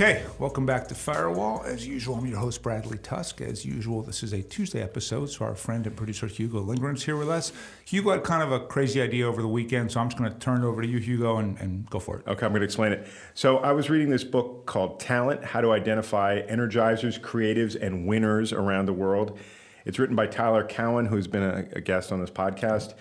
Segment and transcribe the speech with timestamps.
[0.00, 1.62] Okay, welcome back to Firewall.
[1.66, 3.42] As usual, I'm your host, Bradley Tusk.
[3.42, 7.18] As usual, this is a Tuesday episode, so our friend and producer Hugo Lindgren's here
[7.18, 7.52] with us.
[7.84, 10.38] Hugo had kind of a crazy idea over the weekend, so I'm just going to
[10.38, 12.26] turn it over to you, Hugo, and, and go for it.
[12.26, 13.06] Okay, I'm going to explain it.
[13.34, 18.54] So, I was reading this book called Talent How to Identify Energizers, Creatives, and Winners
[18.54, 19.38] Around the World.
[19.84, 22.94] It's written by Tyler Cowen, who's been a, a guest on this podcast,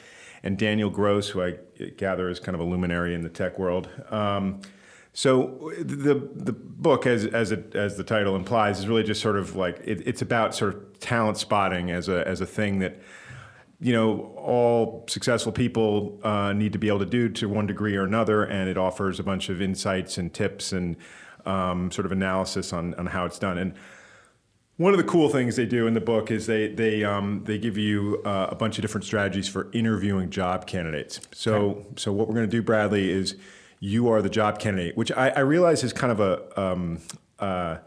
[0.43, 1.59] and Daniel Gross, who I
[1.95, 3.87] gather is kind of a luminary in the tech world.
[4.09, 4.59] Um,
[5.19, 9.35] so the the book, as as it, as the title implies, is really just sort
[9.35, 13.01] of like it, it's about sort of talent spotting as a as a thing that
[13.81, 17.97] you know all successful people uh, need to be able to do to one degree
[17.97, 20.95] or another, and it offers a bunch of insights and tips and
[21.45, 23.57] um, sort of analysis on on how it's done.
[23.57, 23.73] And
[24.77, 27.57] one of the cool things they do in the book is they they um, they
[27.57, 31.19] give you uh, a bunch of different strategies for interviewing job candidates.
[31.33, 31.87] So okay.
[31.97, 33.35] so what we're going to do, Bradley, is
[33.79, 36.99] you are the job candidate, which I, I realize is kind of a um,
[37.39, 37.77] uh,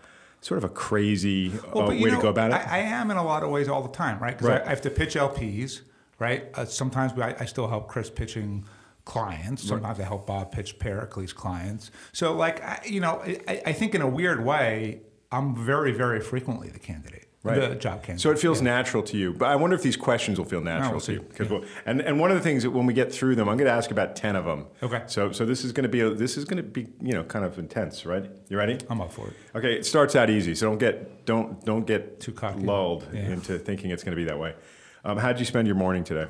[0.41, 2.55] sort of a crazy well, uh, way know, to go about it.
[2.55, 4.37] I, I, am in a lot of ways all the time, right?
[4.37, 4.63] Because right.
[4.63, 5.83] I, I, have to pitch LPs,
[6.19, 6.47] right?
[6.55, 8.65] Uh, sometimes I, I, still help Chris pitching
[9.05, 9.63] clients.
[9.67, 10.05] Sometimes right.
[10.05, 11.91] I help Bob pitch Pericles clients.
[12.13, 16.79] So, like, you know, I, think in a weird way, I'm very, very frequently the
[16.79, 17.71] candidate right.
[17.71, 18.21] the job candidate.
[18.21, 18.65] So it feels yeah.
[18.65, 19.33] natural to you.
[19.33, 21.21] But I wonder if these questions will feel natural no, we'll to you.
[21.21, 21.59] Because yeah.
[21.59, 23.67] we'll, and and one of the things that when we get through them, I'm going
[23.67, 24.67] to ask about ten of them.
[24.83, 25.03] Okay.
[25.07, 27.25] So so this is going to be a, this is going to be you know
[27.25, 28.31] kind of intense, right?
[28.49, 28.79] You ready?
[28.89, 29.35] I'm up for it.
[29.55, 29.75] Okay.
[29.75, 32.61] It starts out easy, so don't get don't don't get too cocky.
[32.61, 33.31] lulled yeah.
[33.31, 34.55] into thinking it's going to be that way.
[35.05, 36.27] Um, how did you spend your morning today?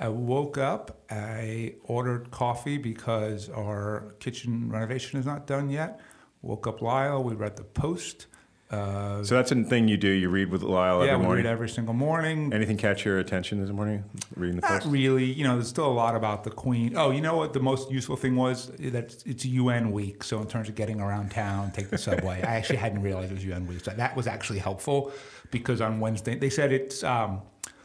[0.00, 1.02] I woke up.
[1.10, 6.00] I ordered coffee because our kitchen renovation is not done yet.
[6.40, 7.22] Woke up Lyle.
[7.22, 8.26] We read the Post.
[8.70, 10.08] Uh, so that's a thing you do.
[10.08, 11.44] You read with Lyle yeah, every morning.
[11.44, 12.52] Yeah, I read every single morning.
[12.52, 14.04] Anything catch your attention this morning?
[14.36, 14.92] Reading the Not post?
[14.92, 15.24] really.
[15.24, 16.94] You know, there's still a lot about the Queen.
[16.94, 17.54] Oh, you know what?
[17.54, 20.22] The most useful thing was that it's UN week.
[20.22, 22.42] So in terms of getting around town, take the subway.
[22.42, 23.80] I actually hadn't realized it was UN week.
[23.84, 25.12] So that was actually helpful
[25.50, 27.02] because on Wednesday they said it's.
[27.02, 27.42] Um,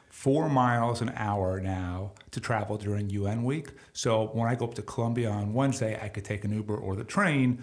[0.09, 3.69] four miles an hour now to travel during UN week.
[3.91, 6.95] So when I go up to Columbia on Wednesday, I could take an Uber or
[6.95, 7.61] the train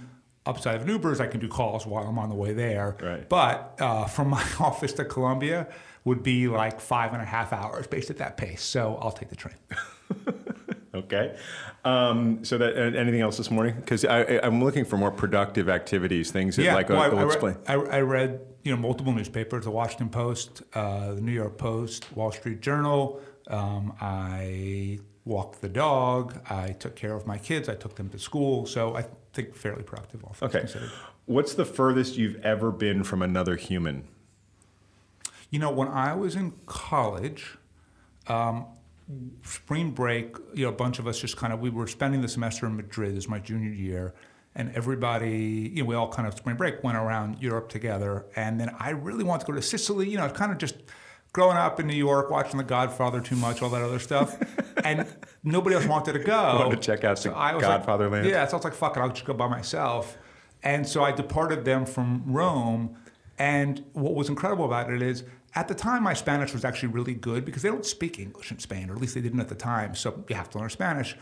[0.51, 2.97] upside of an Uber is I can do calls while I'm on the way there.
[3.01, 3.29] Right.
[3.29, 5.67] But uh, from my office to Columbia
[6.05, 8.63] would be like five and a half hours based at that pace.
[8.63, 9.57] So I'll take the train.
[10.95, 11.37] okay.
[11.85, 13.77] Um, so that uh, anything else this morning?
[13.77, 17.27] Because I'm looking for more productive activities, things that yeah, like well, uh, I, I,
[17.27, 17.57] explain.
[17.67, 22.13] I, I, read you know multiple newspapers: the Washington Post, uh, the New York Post,
[22.15, 23.21] Wall Street Journal.
[23.49, 26.41] Um, I walked the dog.
[26.51, 27.69] I took care of my kids.
[27.69, 28.67] I took them to school.
[28.67, 30.25] So I think fairly productive.
[30.25, 30.61] All okay.
[30.61, 30.91] Considered.
[31.27, 34.09] What's the furthest you've ever been from another human?
[35.51, 37.57] You know, when I was in college,
[38.27, 38.67] um,
[39.45, 42.29] spring break, you know, a bunch of us just kind of, we were spending the
[42.29, 44.15] semester in Madrid, this is my junior year,
[44.57, 48.27] and everybody, you know, we all kind of spring break went around Europe together.
[48.35, 50.77] And then I really wanted to go to Sicily, you know, kind of just
[51.33, 54.37] growing up in New York, watching The Godfather too much, all that other stuff.
[54.85, 55.07] and
[55.45, 56.35] nobody else wanted to go.
[56.59, 58.27] Wanted to check out so Godfather like, land.
[58.27, 60.17] Yeah, so I was like, fuck it, I'll just go by myself.
[60.63, 62.97] And so I departed them from Rome.
[63.39, 65.25] And what was incredible about it is,
[65.55, 68.59] at the time, my Spanish was actually really good because they don't speak English in
[68.59, 69.95] Spain, or at least they didn't at the time.
[69.95, 71.17] So you have to learn Spanish.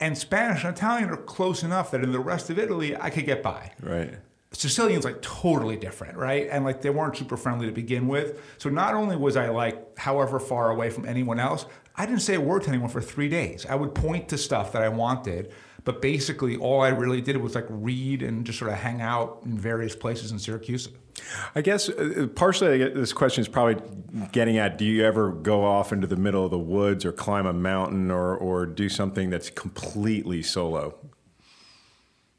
[0.00, 3.26] And Spanish and Italian are close enough that in the rest of Italy, I could
[3.26, 3.72] get by.
[3.80, 4.14] Right.
[4.52, 6.48] Sicilians like totally different, right?
[6.50, 8.40] And like they weren't super friendly to begin with.
[8.56, 11.66] So not only was I like however far away from anyone else,
[11.96, 13.66] I didn't say a word to anyone for three days.
[13.66, 15.52] I would point to stuff that I wanted,
[15.84, 19.40] but basically all I really did was like read and just sort of hang out
[19.44, 20.88] in various places in Syracuse.
[21.54, 23.76] I guess uh, partially this question is probably
[24.32, 27.46] getting at do you ever go off into the middle of the woods or climb
[27.46, 30.94] a mountain or, or do something that's completely solo?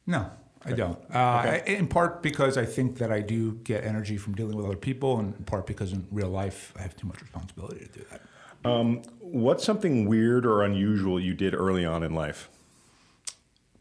[0.07, 0.31] No.
[0.65, 0.99] I don't.
[1.13, 1.77] Uh, okay.
[1.77, 5.19] in part because I think that I do get energy from dealing with other people,
[5.19, 8.21] and in part because in real life I have too much responsibility to do that.
[8.69, 12.49] Um, what's something weird or unusual you did early on in life?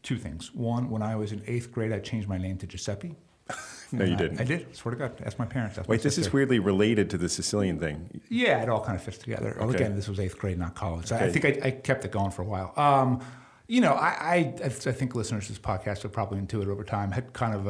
[0.03, 0.53] Two things.
[0.53, 3.15] One, when I was in eighth grade, I changed my name to Giuseppe.
[3.91, 4.39] no, you didn't.
[4.39, 4.73] I, did.
[4.75, 5.21] Swear to God.
[5.25, 5.77] Ask my parents.
[5.77, 8.21] Ask Wait, my this is weirdly related to the Sicilian thing.
[8.29, 9.49] Yeah, it all kind of fits together.
[9.51, 9.59] Okay.
[9.59, 11.11] Well, again, this was eighth grade, not college.
[11.11, 11.25] Okay.
[11.25, 12.73] I think I, I, kept it going for a while.
[12.77, 13.21] Um,
[13.69, 17.11] you know, I, I, I think listeners to this podcast have probably intuited over time
[17.11, 17.69] had kind of a,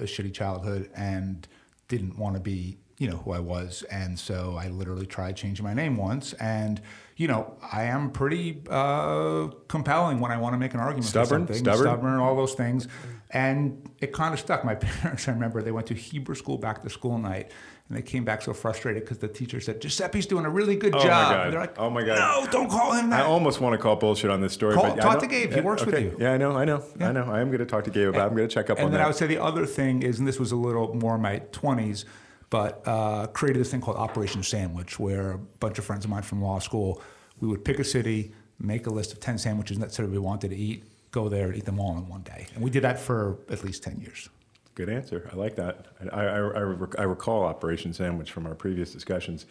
[0.00, 1.46] a, a shitty childhood and
[1.86, 3.82] didn't want to be you know, who I was.
[3.90, 6.32] And so I literally tried changing my name once.
[6.34, 6.80] And,
[7.16, 11.46] you know, I am pretty uh, compelling when I want to make an argument Stubborn?
[11.52, 11.82] Stubborn?
[11.82, 12.88] Stubborn, all those things.
[13.30, 14.64] And it kind of stuck.
[14.64, 17.52] My parents, I remember, they went to Hebrew school back to school night.
[17.88, 20.94] And they came back so frustrated because the teacher said, Giuseppe's doing a really good
[20.94, 21.32] Oh my job.
[21.32, 21.44] God.
[21.44, 22.18] And they're like, Oh my God.
[22.46, 24.74] No, don't call him I almost want to call bullshit on this story.
[24.74, 25.50] Call- but talk to Gabe.
[25.50, 26.14] He Yeah, works with you.
[26.18, 27.24] Yeah, I know, I know, I know.
[27.30, 28.20] I am going to talk to Gabe about.
[28.26, 28.30] it.
[28.30, 28.84] I'm going to check up on that.
[28.86, 29.04] and then that.
[29.04, 31.38] I would say the other thing is, and this was a little more in my
[31.52, 32.04] 20s,
[32.50, 36.22] but uh, created this thing called Operation Sandwich, where a bunch of friends of mine
[36.22, 37.02] from law school,
[37.40, 40.56] we would pick a city, make a list of 10 sandwiches that we wanted to
[40.56, 42.46] eat, go there and eat them all in one day.
[42.54, 44.28] And we did that for at least 10 years.
[44.74, 45.28] Good answer.
[45.32, 45.86] I like that.
[46.12, 49.46] I, I, I, rec- I recall Operation Sandwich from our previous discussions.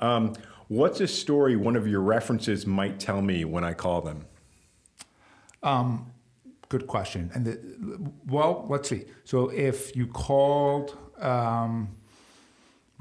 [0.00, 0.34] Um,
[0.68, 4.24] what's a story one of your references might tell me when I call them?
[6.68, 7.30] Good question.
[7.34, 9.04] And the, well, let's see.
[9.24, 11.94] So if you called um,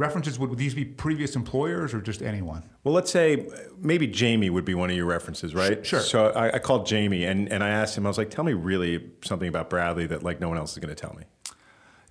[0.02, 2.64] references, would these be previous employers or just anyone?
[2.84, 5.86] Well, let's say maybe Jamie would be one of your references, right?
[5.86, 6.02] Sure.
[6.02, 8.54] So I, I called Jamie and, and I asked him, I was like, tell me
[8.54, 11.24] really something about Bradley that like no one else is going to tell me.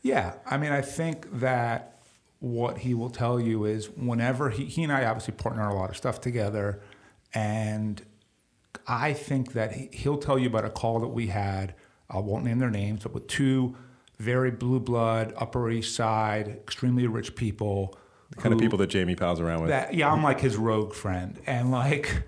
[0.03, 2.01] Yeah, I mean, I think that
[2.39, 5.77] what he will tell you is whenever he, he and I obviously partner on a
[5.77, 6.81] lot of stuff together,
[7.35, 8.03] and
[8.87, 11.75] I think that he, he'll tell you about a call that we had.
[12.09, 13.77] I won't name their names, but with two
[14.21, 17.97] very blue blood, Upper East Side, extremely rich people.
[18.31, 19.71] The kind of people that Jamie pals around with.
[19.71, 22.23] That yeah, I'm like his rogue friend, and like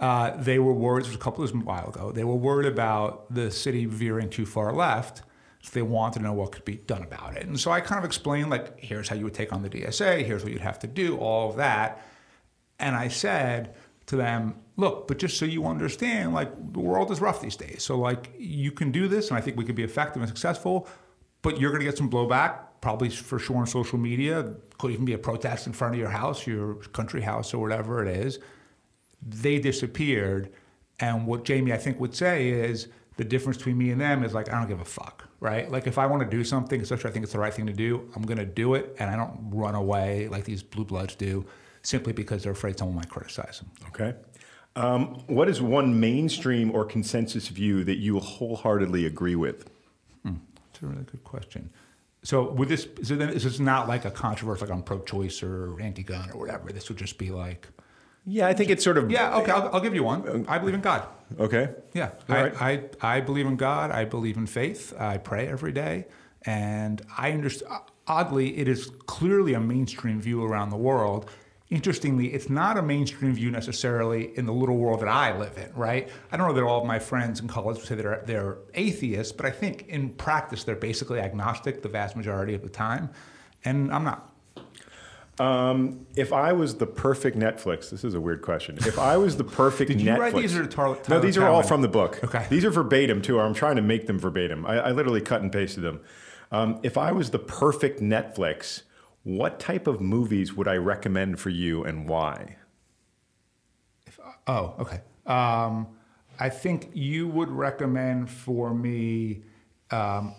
[0.00, 1.04] uh, they were worried.
[1.04, 2.10] This was a couple of a while ago.
[2.10, 5.22] They were worried about the city veering too far left,
[5.62, 7.46] so they wanted to know what could be done about it.
[7.46, 10.24] And so I kind of explained like, here's how you would take on the DSA.
[10.26, 11.16] Here's what you'd have to do.
[11.16, 12.04] All of that,
[12.80, 13.76] and I said
[14.06, 17.84] to them, look, but just so you understand, like the world is rough these days.
[17.84, 20.88] So like you can do this, and I think we could be effective and successful,
[21.46, 24.52] but you're going to get some blowback, probably for sure on social media.
[24.78, 28.04] Could even be a protest in front of your house, your country house, or whatever
[28.04, 28.40] it is.
[29.22, 30.52] They disappeared,
[30.98, 34.34] and what Jamie I think would say is the difference between me and them is
[34.34, 35.70] like I don't give a fuck, right?
[35.70, 37.72] Like if I want to do something, especially I think it's the right thing to
[37.72, 41.14] do, I'm going to do it, and I don't run away like these blue bloods
[41.14, 41.46] do,
[41.82, 43.70] simply because they're afraid someone might criticize them.
[43.90, 44.14] Okay.
[44.74, 49.70] Um, what is one mainstream or consensus view that you wholeheartedly agree with?
[50.76, 51.70] That's a really good question.
[52.22, 55.80] So would this so then this is not like a controversy like on pro-choice or
[55.80, 56.70] anti-gun or whatever.
[56.72, 57.68] This would just be like,
[58.26, 59.10] Yeah, I think it's sort of.
[59.10, 60.44] yeah, okay, I'll, I'll give you one.
[60.48, 61.06] I believe in God.
[61.38, 61.70] Okay.
[61.94, 62.90] Yeah, All I, right.
[63.00, 63.90] I I believe in God.
[63.90, 64.92] I believe in faith.
[64.98, 66.06] I pray every day,
[66.44, 67.80] and I understand.
[68.08, 71.28] Oddly, it is clearly a mainstream view around the world.
[71.68, 75.72] Interestingly, it's not a mainstream view necessarily in the little world that I live in,
[75.74, 76.08] right?
[76.30, 79.32] I don't know that all of my friends in college would say they're, they're atheists,
[79.32, 83.10] but I think in practice they're basically agnostic the vast majority of the time,
[83.64, 84.32] and I'm not.
[85.38, 88.78] Um, if I was the perfect Netflix, this is a weird question.
[88.78, 91.62] If I was the perfect Did you Netflix, write these or no, these are all
[91.62, 92.22] from the book.
[92.24, 92.46] Okay.
[92.48, 93.38] these are verbatim too.
[93.38, 94.64] I'm trying to make them verbatim.
[94.64, 96.00] I, I literally cut and pasted them.
[96.52, 98.82] Um, if I was the perfect Netflix,
[99.26, 102.54] what type of movies would I recommend for you and why?
[104.46, 105.00] Oh, okay.
[105.26, 105.88] Um,
[106.38, 109.42] I think you would recommend for me.
[109.90, 110.32] Um,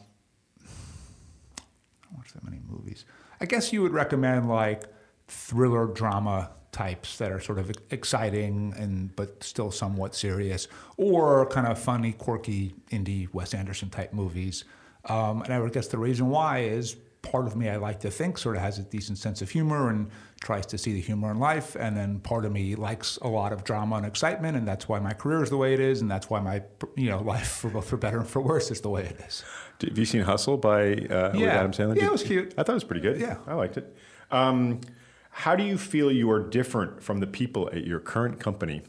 [0.61, 1.65] I
[2.01, 3.03] don't watch that many movies.
[3.41, 4.85] I guess you would recommend like
[5.27, 11.67] thriller drama types that are sort of exciting and but still somewhat serious, or kind
[11.67, 14.63] of funny, quirky indie Wes Anderson type movies.
[15.03, 16.95] Um, and I would guess the reason why is
[17.31, 19.89] part of me I like to think sort of has a decent sense of humor
[19.89, 20.09] and
[20.41, 23.51] tries to see the humor in life, and then part of me likes a lot
[23.53, 26.09] of drama and excitement, and that's why my career is the way it is, and
[26.11, 26.61] that's why my
[26.95, 29.43] you know life for both for better and for worse is the way it is.
[29.81, 31.47] Have you seen Hustle by uh, Yeah.
[31.59, 31.95] Adam Sandler?
[31.95, 32.53] Yeah, Did- it was cute.
[32.57, 33.19] I thought it was pretty good.
[33.19, 33.37] Yeah.
[33.47, 33.95] I liked it.
[34.31, 34.81] Um,
[35.29, 38.81] how do you feel you are different from the people at your current company?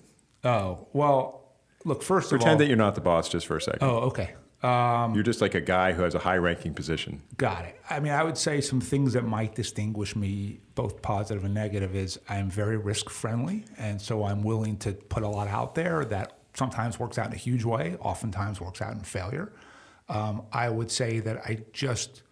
[0.44, 1.52] Oh well,
[1.84, 2.38] look first of all.
[2.38, 3.82] Pretend that you're not the boss just for a second.
[3.88, 4.34] oh okay.
[4.62, 7.22] Um, You're just like a guy who has a high-ranking position.
[7.36, 7.80] Got it.
[7.88, 11.94] I mean, I would say some things that might distinguish me, both positive and negative,
[11.94, 13.64] is I'm very risk friendly.
[13.78, 17.34] And so I'm willing to put a lot out there that sometimes works out in
[17.34, 19.52] a huge way, oftentimes works out in failure.
[20.08, 22.22] Um, I would say that I just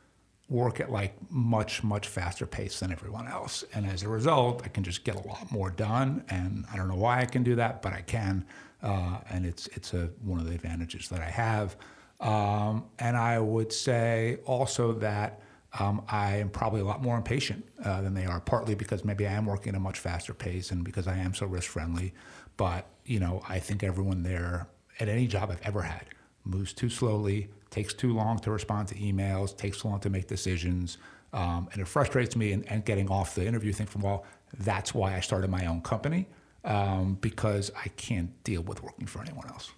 [0.48, 3.64] work at like much, much faster pace than everyone else.
[3.72, 6.24] And as a result, I can just get a lot more done.
[6.28, 8.44] And I don't know why I can do that, but I can.
[8.82, 11.76] Uh, and it's, it's a, one of the advantages that I have.
[12.20, 15.40] Um, and I would say also that
[15.78, 19.26] um, I am probably a lot more impatient uh, than they are, partly because maybe
[19.26, 22.14] I am working at a much faster pace and because I am so risk friendly.
[22.56, 24.68] But, you know, I think everyone there
[24.98, 26.06] at any job I've ever had
[26.44, 30.26] moves too slowly, takes too long to respond to emails, takes too long to make
[30.28, 30.96] decisions.
[31.32, 32.52] Um, and it frustrates me.
[32.52, 34.24] And, and, getting off the interview thing from, well,
[34.60, 36.28] that's why I started my own company
[36.64, 39.72] um, because I can't deal with working for anyone else.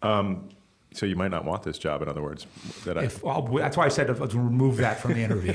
[0.00, 0.48] Um,
[0.92, 2.46] so you might not want this job, in other words.
[2.84, 5.54] That if, well, that's why I said remove that from the interview.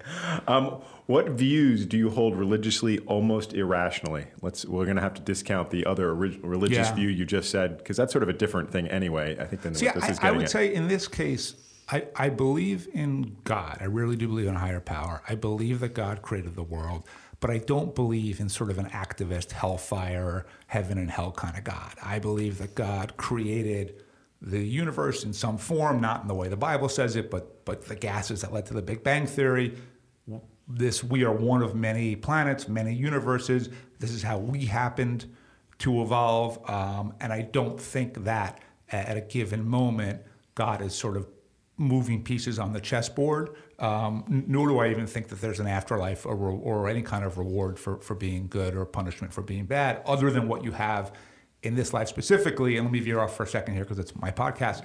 [0.46, 4.26] um, what views do you hold religiously, almost irrationally?
[4.40, 4.64] Let's.
[4.64, 6.94] We're going to have to discount the other religious yeah.
[6.94, 9.36] view you just said because that's sort of a different thing anyway.
[9.38, 10.50] I think than See, this I, is getting I would at.
[10.50, 11.54] say in this case,
[11.88, 13.78] I, I believe in God.
[13.80, 15.22] I really do believe in a higher power.
[15.28, 17.04] I believe that God created the world
[17.42, 21.64] but I don't believe in sort of an activist hellfire, heaven and hell kind of
[21.64, 21.92] God.
[22.00, 24.04] I believe that God created
[24.42, 27.86] the universe in some form, not in the way the Bible says it, but but
[27.86, 29.76] the gases that led to the Big Bang theory.
[30.68, 33.68] This we are one of many planets, many universes.
[34.00, 35.26] This is how we happened
[35.78, 40.20] to evolve, um, and I don't think that at a given moment
[40.54, 41.26] God is sort of
[41.76, 43.50] moving pieces on the chessboard.
[43.78, 47.38] Um, nor do I even think that there's an afterlife or, or any kind of
[47.38, 51.12] reward for, for being good or punishment for being bad, other than what you have
[51.62, 54.14] in this life specifically, and let me veer off for a second here because it's
[54.16, 54.82] my podcast.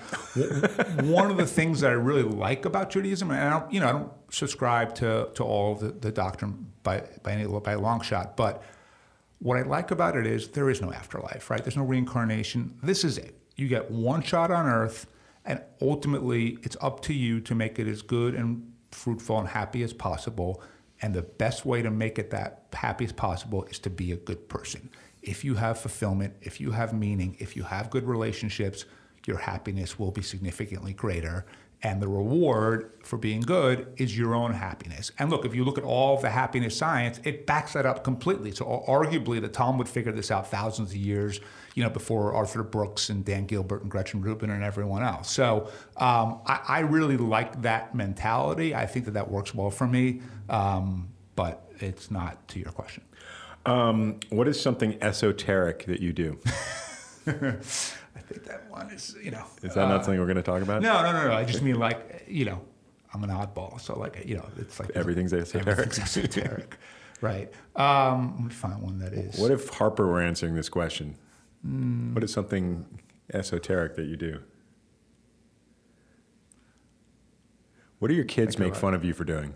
[1.05, 3.87] One of the things that I really like about Judaism, and I don't, you know,
[3.87, 7.79] I don't subscribe to to all of the, the doctrine by by any by a
[7.79, 8.63] long shot, but
[9.39, 11.63] what I like about it is there is no afterlife, right?
[11.63, 12.77] There's no reincarnation.
[12.81, 13.39] This is it.
[13.55, 15.07] You get one shot on Earth,
[15.45, 19.83] and ultimately, it's up to you to make it as good and fruitful and happy
[19.83, 20.61] as possible.
[20.99, 24.15] And the best way to make it that happy as possible is to be a
[24.15, 24.89] good person
[25.27, 28.85] if you have fulfillment, if you have meaning, if you have good relationships,
[29.25, 31.45] your happiness will be significantly greater.
[31.83, 35.11] And the reward for being good is your own happiness.
[35.19, 38.03] And look, if you look at all of the happiness science, it backs that up
[38.03, 38.51] completely.
[38.51, 41.39] So arguably, the Talmud figured this out thousands of years,
[41.75, 45.29] you know, before Arthur Brooks and Dan Gilbert and Gretchen Rubin and everyone else.
[45.29, 48.73] So um, I, I, really like that mentality.
[48.73, 53.03] I think that that works well for me, um, but it's not to your question.
[53.67, 56.39] Um, what is something esoteric that you do?
[57.27, 59.45] I think that one is, you know.
[59.61, 60.81] Is that uh, not something we're going to talk about?
[60.81, 61.33] No, no, no, no.
[61.33, 62.61] I just mean like, you know,
[63.13, 65.67] I'm an oddball, so like, you know, it's like everything's esoteric.
[65.67, 66.77] Everything's esoteric,
[67.21, 67.51] right?
[67.75, 69.37] Um, let me find one that is.
[69.37, 71.15] What if Harper were answering this question?
[71.65, 72.13] Mm.
[72.13, 72.85] What is something
[73.33, 74.39] esoteric that you do?
[77.99, 79.55] What do your kids make fun of you for doing?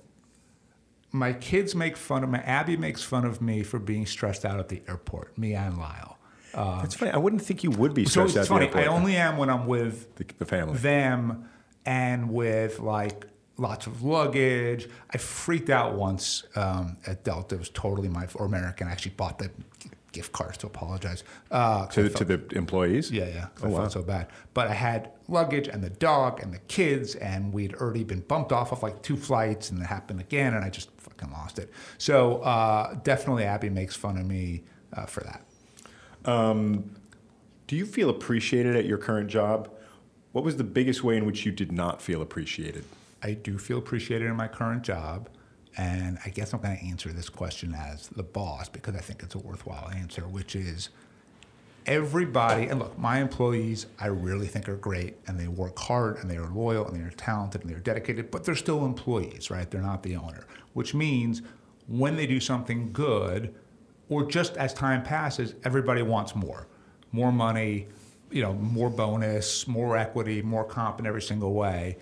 [1.11, 2.39] My kids make fun of me.
[2.39, 5.37] Abby makes fun of me for being stressed out at the airport.
[5.37, 6.17] Me and Lyle.
[6.53, 7.11] Um, That's funny.
[7.11, 8.59] I wouldn't think you would be stressed so it's out.
[8.59, 8.69] funny.
[8.73, 11.49] I only am when I'm with the, the, family, them,
[11.85, 13.25] and with like
[13.57, 14.89] lots of luggage.
[15.09, 17.55] I freaked out once um, at Delta.
[17.55, 18.87] It was totally my or American.
[18.87, 19.49] I actually bought the
[20.11, 23.11] gift cards to apologize uh, to, felt, to the employees.
[23.11, 23.47] Yeah, yeah.
[23.61, 23.77] Oh, I wow.
[23.79, 24.27] felt so bad.
[24.53, 28.51] But I had luggage and the dog and the kids, and we'd already been bumped
[28.51, 30.89] off of like two flights, and it happened again, and I just
[31.21, 31.71] fucking lost it.
[31.97, 34.63] So uh, definitely, Abby makes fun of me
[34.93, 35.43] uh, for that.
[36.25, 36.95] Um,
[37.67, 39.69] do you feel appreciated at your current job?
[40.31, 42.83] What was the biggest way in which you did not feel appreciated?
[43.23, 45.29] I do feel appreciated in my current job.
[45.77, 49.23] And I guess I'm going to answer this question as the boss because I think
[49.23, 50.89] it's a worthwhile answer, which is
[51.85, 56.29] everybody, and look, my employees, I really think are great and they work hard and
[56.29, 59.69] they are loyal and they are talented and they're dedicated, but they're still employees, right?
[59.69, 61.41] They're not the owner, which means
[61.87, 63.53] when they do something good,
[64.09, 66.67] or just as time passes, everybody wants more
[67.11, 67.87] more money,
[68.31, 71.97] you know, more bonus, more equity, more comp in every single way.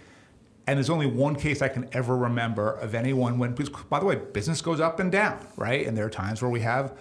[0.67, 3.55] And there's only one case I can ever remember of anyone when,
[3.89, 5.87] by the way, business goes up and down, right?
[5.87, 6.95] And there are times where we have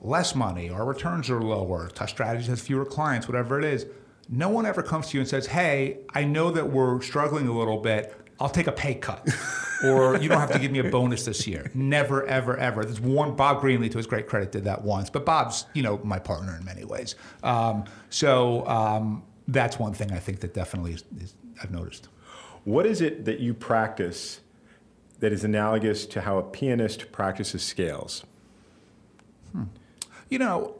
[0.00, 3.86] less money, our returns are lower, Tusk Strategies has fewer clients, whatever it is.
[4.28, 7.56] No one ever comes to you and says, hey, I know that we're struggling a
[7.56, 8.14] little bit.
[8.40, 9.28] I'll take a pay cut.
[9.84, 11.70] or you don't have to give me a bonus this year.
[11.74, 12.84] Never, ever, ever.
[12.84, 15.10] There's one Bob Greenlee, to his great credit, did that once.
[15.10, 17.16] But Bob's, you know, my partner in many ways.
[17.42, 22.08] Um, so um, that's one thing I think that definitely is, is, I've noticed.
[22.64, 24.40] What is it that you practice
[25.20, 28.24] that is analogous to how a pianist practices scales?
[29.52, 29.64] Hmm.
[30.34, 30.74] You know,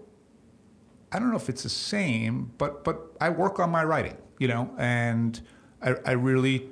[1.12, 4.49] I don't know if it's the same, but but I work on my writing, you
[4.49, 5.40] know, and
[5.80, 6.70] I, I really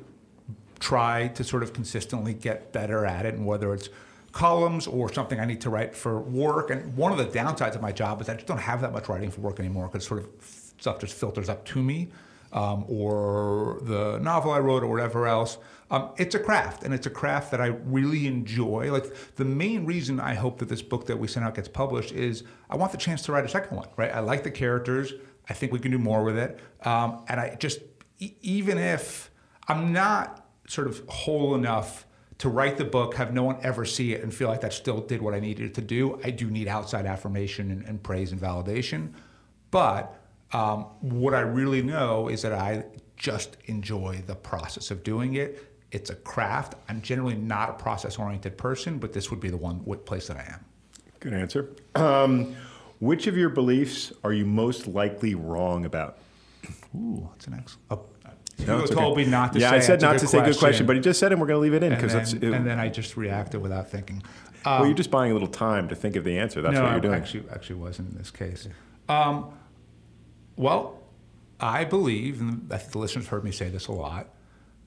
[0.81, 3.89] try to sort of consistently get better at it, and whether it's
[4.33, 6.71] columns or something I need to write for work.
[6.71, 9.09] And one of the downsides of my job is I just don't have that much
[9.09, 10.27] writing for work anymore because sort of
[10.79, 12.09] stuff just filters up to me
[12.53, 15.59] um, or the novel I wrote or whatever else.
[15.91, 18.91] Um, it's a craft, and it's a craft that I really enjoy.
[18.91, 22.13] Like the main reason I hope that this book that we sent out gets published
[22.13, 23.89] is I want the chance to write a second one.
[23.97, 24.11] Right?
[24.11, 25.13] I like the characters.
[25.49, 27.81] I think we can do more with it, um, and I just
[28.21, 29.31] e- even if
[29.69, 32.07] I'm not sort of whole enough
[32.39, 35.01] to write the book, have no one ever see it, and feel like that still
[35.01, 36.19] did what I needed it to do.
[36.25, 39.13] I do need outside affirmation and, and praise and validation.
[39.71, 40.22] But
[40.53, 42.85] um, what I really know is that I
[43.17, 45.69] just enjoy the process of doing it.
[45.93, 46.75] It's a craft.
[46.89, 50.37] I'm generally not a process oriented person, but this would be the one place that
[50.37, 50.65] I am.
[51.21, 51.71] Good answer.
[51.95, 52.57] Um,
[52.99, 56.19] which of your beliefs are you most likely wrong about?
[56.95, 57.85] Ooh, that's an excellent.
[57.91, 58.07] Oh,
[58.67, 59.25] no, you told okay.
[59.25, 59.77] me not to yeah, say.
[59.77, 60.29] I said not to question.
[60.29, 62.33] say good question, but he just said, and we're going to leave it in because.
[62.33, 64.23] It, and then I just reacted without thinking.
[64.65, 66.63] Um, well, you're just buying a little time to think of the answer.
[66.63, 67.15] That's no, what you're doing.
[67.15, 68.69] Actually, actually, wasn't in this case.
[69.09, 69.53] Um,
[70.57, 70.99] well,
[71.61, 74.29] I believe, and I think the listeners heard me say this a lot,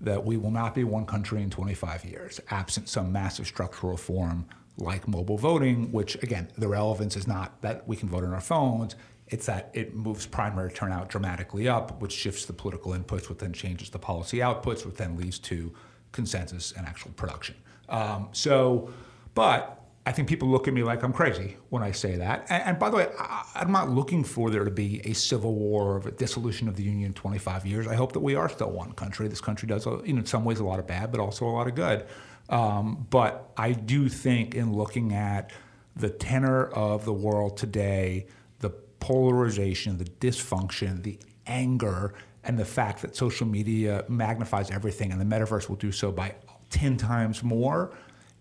[0.02, 4.46] that we will not be one country in 25 years, absent some massive structural reform
[4.78, 8.42] like mobile voting, which again, the relevance is not that we can vote on our
[8.42, 8.96] phones.
[9.28, 13.54] It's that it moves primary turnout dramatically up, which shifts the political inputs, which then
[13.54, 15.74] changes the policy outputs, which then leads to
[16.12, 17.56] consensus and actual production.
[17.90, 18.94] Um, so,
[19.34, 22.46] but I think people look at me like I'm crazy when I say that.
[22.50, 25.56] And, and by the way, I, am not looking for there to be a civil
[25.56, 27.88] war or a dissolution of the union in 25 years.
[27.88, 29.28] I hope that we are still one country.
[29.28, 31.50] This country does, you know, in some ways, a lot of bad, but also a
[31.50, 32.06] lot of good.
[32.50, 35.52] Um, but I do think in looking at
[35.96, 38.28] the tenor of the world today,
[38.60, 45.20] the polarization, the dysfunction, the anger, and the fact that social media magnifies everything and
[45.20, 46.36] the metaverse will do so by
[46.70, 47.92] 10 times more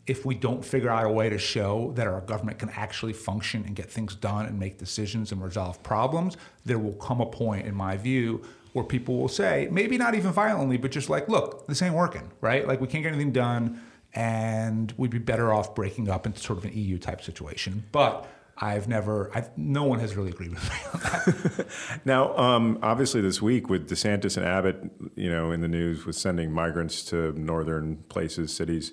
[0.07, 3.65] if we don't figure out a way to show that our government can actually function
[3.67, 7.67] and get things done and make decisions and resolve problems, there will come a point,
[7.67, 8.43] in my view,
[8.75, 12.31] where people will say, maybe not even violently, but just like, look, this ain't working,
[12.41, 12.67] right?
[12.69, 13.81] Like, we can't get anything done
[14.15, 17.85] and we'd be better off breaking up into sort of an EU type situation.
[17.91, 21.67] But I've never, I've, no one has really agreed with me on that.
[22.05, 26.15] now, um, obviously, this week with DeSantis and Abbott, you know, in the news with
[26.15, 28.93] sending migrants to northern places, cities,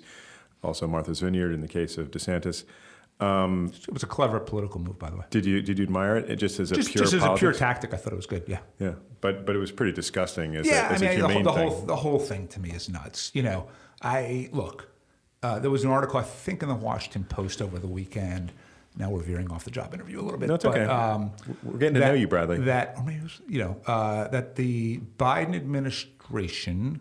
[0.62, 2.64] also Martha's Vineyard in the case of DeSantis.
[3.20, 5.24] Um, it was a clever political move, by the way.
[5.30, 6.30] Did you did you admire it?
[6.30, 8.26] it just as a just, pure just as a pure tactic, I thought it was
[8.26, 8.44] good.
[8.48, 8.58] Yeah.
[8.80, 11.42] Yeah, but but it was pretty disgusting as yeah, a, as I mean, a humane
[11.44, 11.78] the, whole, the thing.
[11.78, 13.30] whole the whole thing to me is nuts.
[13.34, 13.68] You know,
[14.00, 14.88] I look.
[15.42, 18.52] Uh, there was an article, I think, in the Washington Post over the weekend.
[18.96, 20.48] Now we're veering off the job interview a little bit.
[20.48, 20.84] No, it's but, okay.
[20.84, 22.58] Um, we're getting to know you, Bradley.
[22.58, 27.00] That, or maybe it was, you know, uh, that the Biden administration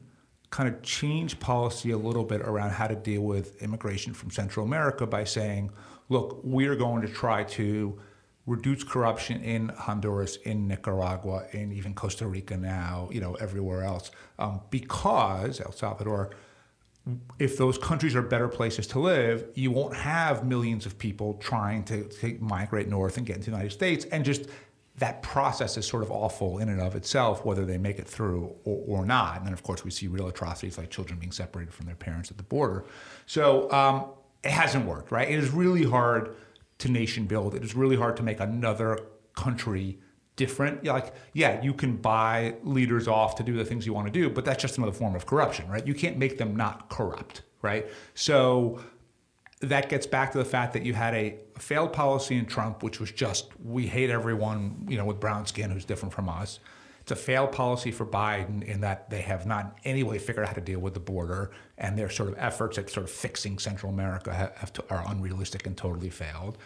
[0.51, 4.65] kind of change policy a little bit around how to deal with immigration from Central
[4.65, 5.71] America by saying,
[6.10, 7.97] look, we're going to try to
[8.45, 14.12] reduce corruption in Honduras, in Nicaragua, in even Costa Rica now, you know, everywhere else,
[14.39, 16.32] um, because El Salvador
[17.39, 21.84] if those countries are better places to live, you won't have millions of people trying
[21.84, 24.06] to, to, migrate north and get into the United States.
[24.06, 24.47] And just
[24.97, 28.54] that process is sort of awful in and of itself, whether they make it through
[28.65, 29.38] or, or not.
[29.38, 32.30] And then, of course, we see real atrocities like children being separated from their parents
[32.30, 32.86] at the border.
[33.25, 34.08] So um,
[34.43, 35.30] it hasn't worked, right?
[35.30, 36.36] It is really hard
[36.80, 37.56] to nation build.
[37.56, 38.99] It is really hard to make another
[39.36, 39.99] country
[40.36, 40.84] different.
[40.84, 44.30] Like, yeah, you can buy leaders off to do the things you want to do,
[44.30, 45.86] but that's just another form of corruption, right?
[45.86, 47.88] You can't make them not corrupt, right?
[48.13, 48.82] So
[49.62, 53.00] that gets back to the fact that you had a failed policy in Trump, which
[53.00, 56.60] was just we hate everyone, you know, with brown skin who's different from us.
[57.02, 60.45] It's a failed policy for Biden in that they have not in any way figured
[60.45, 63.12] out how to deal with the border, and their sort of efforts at sort of
[63.12, 66.58] fixing Central America have, have to, are unrealistic and totally failed.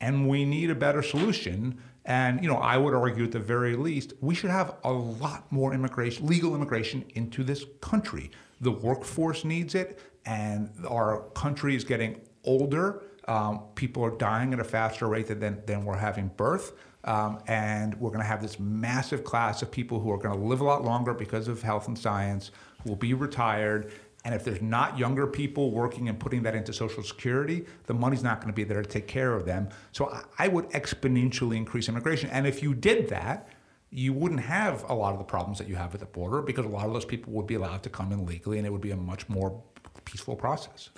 [0.00, 3.76] And we need a better solution and you know, I would argue at the very
[3.76, 8.30] least, we should have a lot more immigration, legal immigration into this country.
[8.60, 13.02] The workforce needs it, and our country is getting older.
[13.28, 16.72] Um, people are dying at a faster rate than, than we're having birth.
[17.04, 20.44] Um, and we're going to have this massive class of people who are going to
[20.44, 23.92] live a lot longer because of health and science, who will be retired,
[24.24, 28.22] and if there's not younger people working and putting that into Social Security, the money's
[28.22, 29.68] not going to be there to take care of them.
[29.90, 32.30] So I would exponentially increase immigration.
[32.30, 33.48] And if you did that,
[33.90, 36.64] you wouldn't have a lot of the problems that you have at the border because
[36.64, 38.80] a lot of those people would be allowed to come in legally and it would
[38.80, 39.60] be a much more
[40.04, 40.90] peaceful process.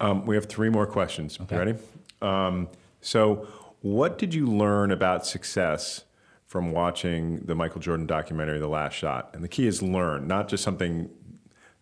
[0.00, 1.38] Um, we have three more questions.
[1.40, 1.54] Okay.
[1.54, 1.78] You ready?
[2.22, 2.68] Um,
[3.00, 3.46] so,
[3.80, 6.04] what did you learn about success
[6.46, 9.30] from watching the Michael Jordan documentary, The Last Shot?
[9.32, 11.08] And the key is learn, not just something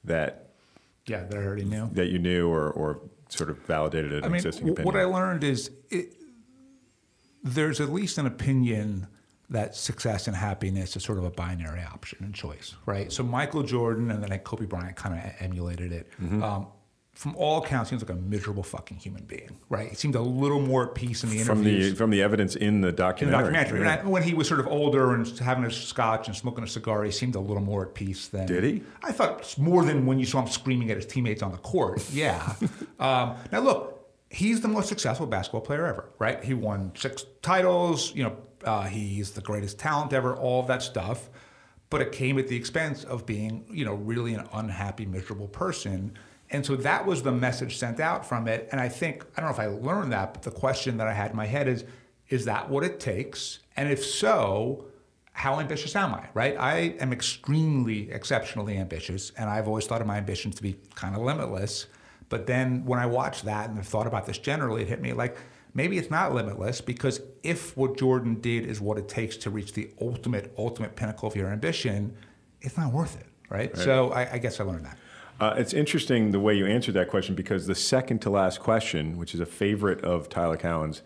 [0.04, 0.50] that
[1.06, 1.88] yeah, that I already knew.
[1.92, 4.84] That you knew or, or sort of validated an I mean, existing opinion.
[4.84, 6.14] What I learned is it,
[7.42, 9.06] there's at least an opinion
[9.50, 13.10] that success and happiness is sort of a binary option and choice, right?
[13.10, 16.10] So Michael Jordan and then Kobe Bryant kind of emulated it.
[16.20, 16.42] Mm-hmm.
[16.42, 16.66] Um,
[17.18, 19.88] from all accounts, seems like a miserable fucking human being, right?
[19.88, 21.48] He seemed a little more at peace in the interviews.
[21.48, 23.52] From the from the evidence in the in the documentary.
[23.54, 23.88] documentary.
[23.88, 27.02] I, when he was sort of older and having a scotch and smoking a cigar,
[27.02, 28.46] he seemed a little more at peace than.
[28.46, 28.84] Did he?
[29.02, 32.08] I thought more than when you saw him screaming at his teammates on the court.
[32.12, 32.54] Yeah.
[33.00, 36.42] um, now look, he's the most successful basketball player ever, right?
[36.42, 38.14] He won six titles.
[38.14, 40.36] You know, uh, he's the greatest talent ever.
[40.36, 41.30] All of that stuff,
[41.90, 46.16] but it came at the expense of being, you know, really an unhappy, miserable person.
[46.50, 48.68] And so that was the message sent out from it.
[48.72, 51.12] And I think, I don't know if I learned that, but the question that I
[51.12, 51.84] had in my head is,
[52.28, 53.60] is that what it takes?
[53.76, 54.86] And if so,
[55.32, 56.56] how ambitious am I, right?
[56.58, 61.14] I am extremely, exceptionally ambitious, and I've always thought of my ambitions to be kind
[61.14, 61.86] of limitless.
[62.28, 65.12] But then when I watched that and have thought about this generally, it hit me
[65.12, 65.36] like
[65.74, 69.74] maybe it's not limitless because if what Jordan did is what it takes to reach
[69.74, 72.16] the ultimate, ultimate pinnacle of your ambition,
[72.60, 73.74] it's not worth it, right?
[73.76, 74.98] So I, I guess I learned that.
[75.40, 79.16] Uh, it's interesting the way you answered that question because the second to last question,
[79.16, 81.02] which is a favorite of Tyler Cowen's,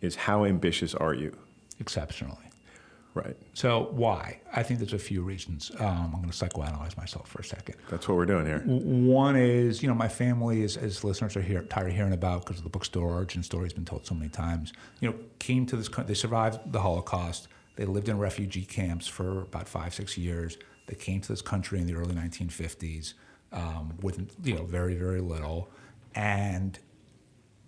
[0.00, 1.36] is how ambitious are you?
[1.78, 2.36] Exceptionally.
[3.14, 3.36] Right.
[3.54, 4.40] So why?
[4.54, 5.72] I think there's a few reasons.
[5.80, 7.74] Um, I'm going to psychoanalyze myself for a second.
[7.88, 8.62] That's what we're doing here.
[8.64, 12.44] One is, you know, my family, is, as listeners are here, tired of hearing about
[12.44, 14.72] because of the bookstore origin story has been told so many times.
[15.00, 17.48] You know, came to this country, they survived the Holocaust.
[17.74, 20.56] They lived in refugee camps for about five, six years.
[20.86, 23.14] They came to this country in the early 1950s
[23.52, 25.70] um, with, you know, very, very little.
[26.14, 26.78] And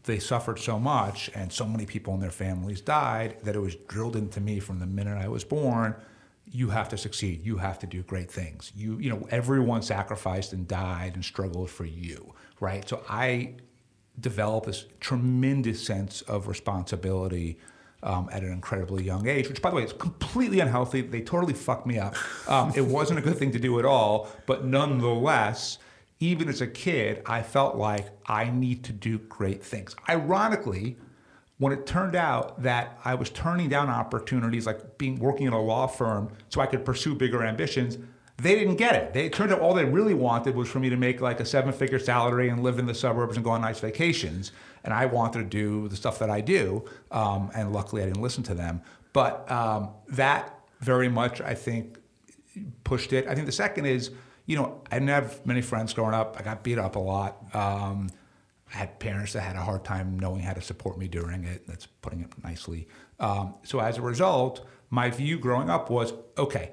[0.05, 3.77] they suffered so much and so many people in their families died that it was
[3.77, 5.95] drilled into me from the minute I was born
[6.55, 7.47] you have to succeed.
[7.47, 8.73] You have to do great things.
[8.75, 12.89] You you know everyone sacrificed and died and struggled for you right?
[12.89, 13.55] So I
[14.21, 17.59] developed this tremendous sense of responsibility
[18.03, 21.03] um, at an incredibly young age, which, by the way, is completely unhealthy.
[21.03, 22.17] They totally fucked me up.
[22.49, 25.79] Um, it wasn't a good thing to do at all, but nonetheless,
[26.21, 29.95] even as a kid, I felt like I need to do great things.
[30.09, 30.97] Ironically,
[31.59, 35.61] when it turned out that I was turning down opportunities like being working in a
[35.61, 37.99] law firm so I could pursue bigger ambitions,
[38.39, 39.13] they didn't get it.
[39.13, 41.45] They, it turned out all they really wanted was for me to make like a
[41.45, 44.53] seven figure salary and live in the suburbs and go on nice vacations.
[44.85, 46.85] And I wanted to do the stuff that I do.
[47.11, 48.83] Um, and luckily, I didn't listen to them.
[49.13, 51.99] But um, that very much, I think,
[52.85, 53.27] pushed it.
[53.29, 54.11] I think the second is,
[54.47, 56.37] you know, I didn't have many friends growing up.
[56.39, 57.37] I got beat up a lot.
[57.55, 58.11] Um,
[58.75, 61.67] I had parents that had a hard time knowing how to support me during it.
[61.67, 62.89] That's putting it nicely.
[63.21, 66.73] Um, so as a result, my view growing up was okay,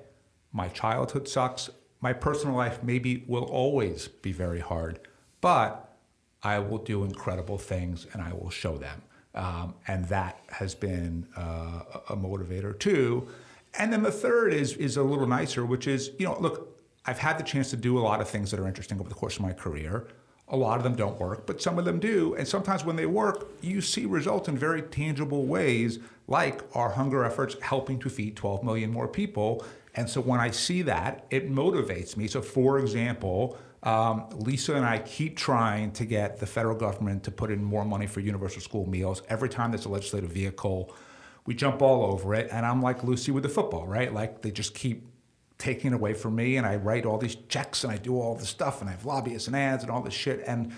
[0.52, 1.70] my childhood sucks.
[2.02, 5.00] My personal life maybe will always be very hard,
[5.42, 5.98] but
[6.44, 9.02] I will do incredible things and I will show them.
[9.36, 13.28] Um, and that has been uh, a motivator too.
[13.78, 17.20] And then the third is is a little nicer, which is you know look, I've
[17.20, 19.36] had the chance to do a lot of things that are interesting over the course
[19.36, 20.08] of my career.
[20.52, 22.34] A lot of them don't work, but some of them do.
[22.34, 27.24] And sometimes when they work, you see results in very tangible ways, like our hunger
[27.24, 29.64] efforts helping to feed 12 million more people.
[29.96, 32.28] And so when I see that, it motivates me.
[32.28, 37.32] So, for example, um, Lisa and I keep trying to get the federal government to
[37.32, 39.24] put in more money for universal school meals.
[39.30, 40.94] Every time there's a legislative vehicle,
[41.46, 42.50] we jump all over it.
[42.52, 44.14] And I'm like Lucy with the football, right?
[44.14, 45.08] Like they just keep
[45.58, 48.34] taking it away from me and I write all these checks and I do all
[48.36, 50.42] this stuff and I have lobbyists and ads and all this shit.
[50.48, 50.72] And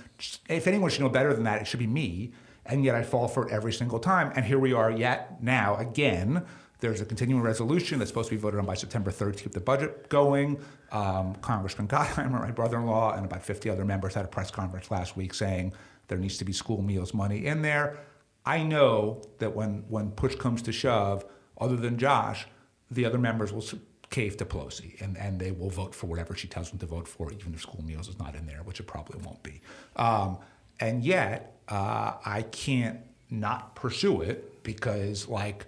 [0.49, 2.31] if anyone should know better than that, it should be me.
[2.65, 4.31] And yet I fall for it every single time.
[4.35, 6.45] And here we are yet now again.
[6.81, 9.53] There's a continuing resolution that's supposed to be voted on by September 3rd to keep
[9.53, 10.59] the budget going.
[10.91, 15.15] Um, Congressman Gottheimer, my brother-in-law, and about 50 other members had a press conference last
[15.15, 15.73] week saying
[16.07, 17.99] there needs to be school meals money in there.
[18.45, 21.23] I know that when when push comes to shove,
[21.59, 22.47] other than Josh,
[22.89, 23.63] the other members will
[24.09, 27.07] cave to Pelosi and, and they will vote for whatever she tells them to vote
[27.07, 29.61] for, even if school meals is not in there, which it probably won't be.
[29.95, 30.37] Um,
[30.79, 35.65] and yet, uh, I can't not pursue it because, like,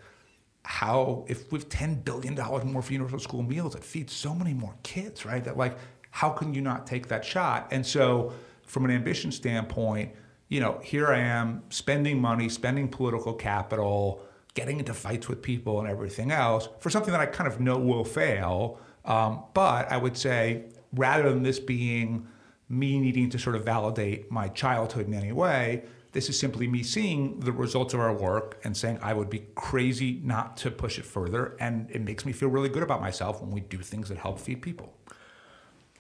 [0.66, 4.54] how if have ten billion dollars more for universal school meals, it feeds so many
[4.54, 5.44] more kids, right?
[5.44, 5.78] That like,
[6.12, 7.68] how can you not take that shot?
[7.72, 8.34] And so,
[8.66, 10.14] from an ambition standpoint,
[10.48, 14.22] you know, here I am spending money, spending political capital,
[14.54, 17.78] getting into fights with people and everything else for something that I kind of know
[17.78, 18.80] will fail.
[19.06, 22.28] Um, but I would say, rather than this being
[22.70, 26.84] me needing to sort of validate my childhood in any way, this is simply me
[26.84, 30.98] seeing the results of our work and saying I would be crazy not to push
[30.98, 31.58] it further.
[31.60, 34.40] And it makes me feel really good about myself when we do things that help
[34.40, 34.94] feed people.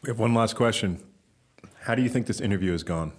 [0.03, 1.03] We have one last question.
[1.81, 3.11] How do you think this interview has gone?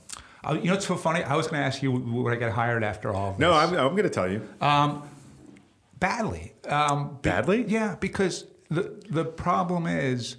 [0.44, 1.22] Uh, you know, it's so funny.
[1.24, 3.40] I was going to ask you would I get hired after all of this?
[3.40, 4.46] No, I'm, I'm going to tell you.
[5.98, 6.52] badly.
[6.68, 7.64] Um, be- Badly?
[7.66, 10.36] yeah, because the the problem is,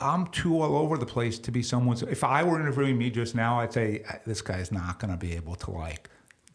[0.00, 2.02] I'm too all over the place to be someone's.
[2.02, 5.16] If I were interviewing me just now, I'd say "Uh, this guy's not going to
[5.16, 6.08] be able to like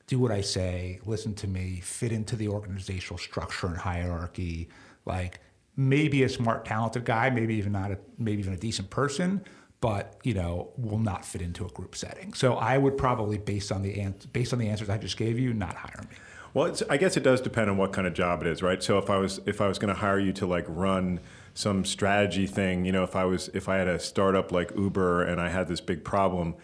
[0.07, 4.69] do what I say, listen to me, fit into the organizational structure and hierarchy.
[5.05, 5.39] Like
[5.75, 9.43] maybe a smart, talented guy, maybe even not a, maybe even a decent person,
[9.81, 12.33] but you know will not fit into a group setting.
[12.33, 15.53] So I would probably, based on the based on the answers I just gave you,
[15.53, 16.15] not hire me.
[16.53, 18.81] Well, I guess it does depend on what kind of job it is, right?
[18.81, 21.19] So if I was if I was going to hire you to like run
[21.55, 25.23] some strategy thing, you know, if I was if I had a startup like Uber
[25.23, 26.55] and I had this big problem,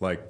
[0.00, 0.20] like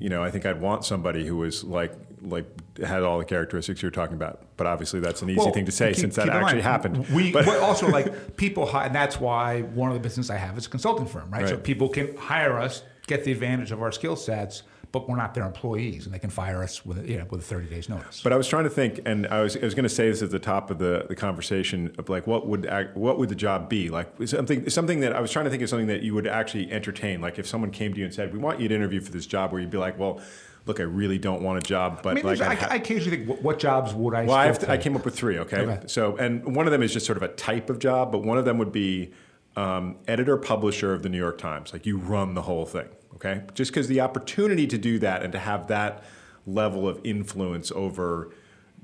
[0.00, 2.46] you know, I think I'd want somebody who was like like
[2.78, 4.42] had all the characteristics you're talking about.
[4.56, 7.08] But obviously, that's an easy Well, thing to say keep- since that actually mind, happened.
[7.10, 10.58] We but, also like people, hi- and that's why one of the business I have
[10.58, 11.48] is a consulting firm, right?
[11.48, 15.34] So people can hire us, get the advantage of our skill sets, but we're not
[15.34, 18.22] their employees, and they can fire us with you know with a 30 days notice.
[18.22, 20.22] But I was trying to think, and I was, I was going to say this
[20.22, 23.68] at the top of the, the conversation of like, what would what would the job
[23.68, 23.88] be?
[23.90, 26.70] Like something something that I was trying to think of something that you would actually
[26.72, 27.20] entertain.
[27.20, 29.26] Like if someone came to you and said, "We want you to interview for this
[29.26, 30.20] job," where you'd be like, "Well,
[30.68, 33.28] look, I really don't want a job, but I mean, like I, I, occasionally think,
[33.28, 34.24] what, what jobs would I?
[34.24, 35.38] well, I, to, I came up with three.
[35.38, 35.62] Okay?
[35.62, 35.86] Okay.
[35.86, 38.38] so and one of them is just sort of a type of job, but one
[38.38, 39.10] of them would be
[39.58, 41.72] um, editor publisher of the New York Times.
[41.72, 42.88] Like you run the whole thing.
[43.14, 46.04] Okay, just because the opportunity to do that and to have that
[46.46, 48.32] level of influence over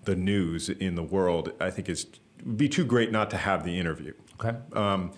[0.04, 2.06] the news in the world, I think is
[2.44, 4.12] would be too great not to have the interview.
[4.40, 4.56] Okay.
[4.72, 5.12] Um,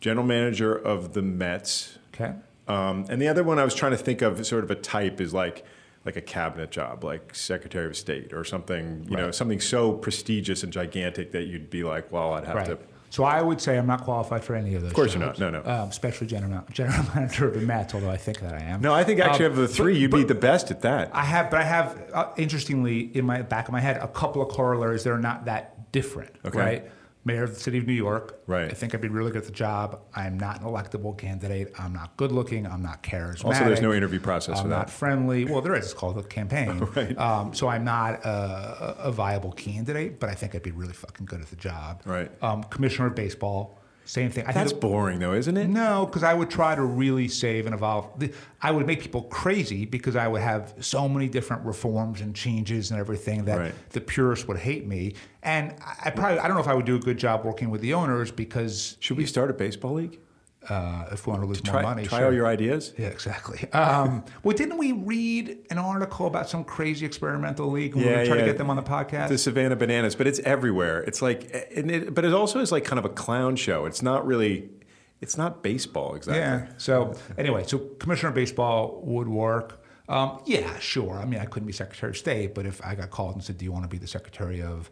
[0.00, 1.98] general manager of the Mets.
[2.12, 2.34] Okay.
[2.66, 5.20] Um, and the other one I was trying to think of, sort of a type,
[5.20, 5.64] is like
[6.04, 9.06] like a cabinet job, like Secretary of State or something.
[9.08, 12.66] You know, something so prestigious and gigantic that you'd be like, well, I'd have Right.
[12.66, 12.78] to.
[13.10, 14.90] So I would say I'm not qualified for any of those.
[14.90, 15.38] Of course you're not.
[15.38, 15.60] No, no.
[15.64, 18.80] Um, especially general general manager of the Mets, although I think that I am.
[18.80, 21.10] No, I think actually Um, of the three, but- you'd be the best at that.
[21.14, 24.42] I have, but I have, uh, interestingly, in my back of my head, a couple
[24.42, 26.58] of corollaries that are not that different, Okay.
[26.58, 26.90] right?
[27.26, 28.40] Mayor of the city of New York.
[28.46, 28.70] Right.
[28.70, 30.00] I think I'd be really good at the job.
[30.14, 31.72] I'm not an electable candidate.
[31.76, 32.66] I'm not good looking.
[32.68, 33.44] I'm not charismatic.
[33.46, 34.92] Also, there's no interview process I'm for not that.
[34.92, 35.44] friendly.
[35.44, 35.86] Well, there is.
[35.86, 36.86] It's called a campaign.
[36.96, 37.18] Right.
[37.18, 41.26] Um, so I'm not a, a viable candidate, but I think I'd be really fucking
[41.26, 42.00] good at the job.
[42.04, 42.30] Right.
[42.42, 43.78] Um, commissioner of baseball.
[44.06, 44.44] Same thing.
[44.46, 45.68] I That's think boring, though, isn't it?
[45.68, 48.08] no, because I would try to really save and evolve.
[48.62, 52.92] I would make people crazy because I would have so many different reforms and changes
[52.92, 53.74] and everything that Right.
[53.90, 55.14] the purists would hate me.
[55.42, 57.68] And I- I probably I don't know if I would do a good job working
[57.68, 60.18] with the owners because Should we start a baseball league?
[60.68, 62.26] Uh, if we want to lose Try, more money, try sure.
[62.28, 62.92] all your ideas.
[62.98, 63.68] yeah, exactly.
[63.72, 68.26] Um, well, didn't we read an article about some crazy experimental league when we were
[68.26, 69.28] trying to get them on the podcast?
[69.28, 71.02] The Savannah Bananas, but it's everywhere.
[71.02, 73.86] It's like, and it, but it also is like kind of a clown show.
[73.86, 74.70] It's not really,
[75.20, 76.40] it's not baseball exactly.
[76.40, 76.72] Yeah.
[76.78, 79.82] So anyway, so commissioner of baseball would work.
[80.08, 81.18] Um, yeah, sure.
[81.18, 83.58] I mean, I couldn't be secretary of state, but if I got called and said,
[83.58, 84.90] "Do you want to be the secretary of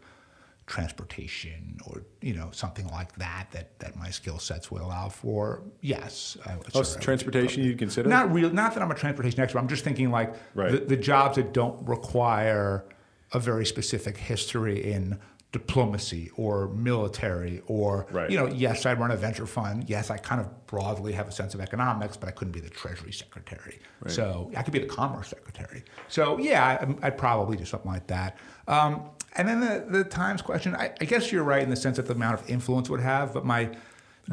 [0.67, 5.63] transportation or you know something like that that that my skill sets would allow for?"
[5.81, 6.37] Yes.
[6.47, 8.09] I Oh, would transportation you'd consider?
[8.09, 8.51] Not real.
[8.51, 9.59] Not that I'm a transportation expert.
[9.59, 10.73] I'm just thinking like Right.
[10.73, 12.85] the, the jobs that don't require
[13.33, 15.19] a very specific history in
[15.59, 18.29] diplomacy or military or Right.
[18.29, 19.89] you know yes i run a venture fund.
[19.89, 22.69] Yes i kind of broadly have a sense of economics but i couldn't be the
[22.71, 23.79] treasury secretary.
[24.09, 25.85] So i could be the commerce secretary.
[26.09, 26.65] So yeah
[27.03, 28.37] I, i'd probably do something like that.
[28.67, 31.97] Um, and then the, the times question I, I guess you're right in the sense
[31.99, 33.71] that the amount of influence would have but my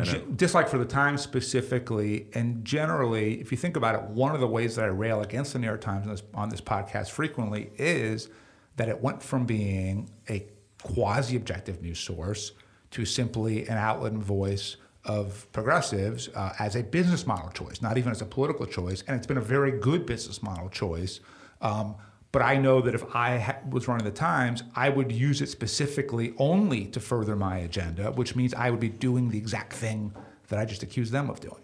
[0.02, 4.40] Ge- dislike for the Times specifically, and generally, if you think about it, one of
[4.40, 7.10] the ways that I rail against the New York Times on this, on this podcast
[7.10, 8.30] frequently is
[8.78, 10.46] that it went from being a
[10.84, 12.52] quasi objective news source
[12.92, 17.98] to simply an outlet and voice of progressives uh, as a business model choice, not
[17.98, 19.04] even as a political choice.
[19.08, 21.20] And it's been a very good business model choice.
[21.62, 21.96] Um,
[22.32, 25.50] but I know that if I ha- was running the Times, I would use it
[25.50, 30.14] specifically only to further my agenda, which means I would be doing the exact thing
[30.48, 31.62] that I just accused them of doing.